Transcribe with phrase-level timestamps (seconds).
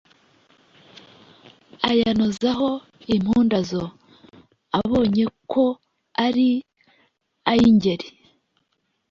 [1.89, 2.69] Ayanozaho
[3.15, 3.83] impundazo,
[4.79, 5.63] Abonye ko
[6.25, 6.49] ari
[7.51, 8.07] ay' Ingeri,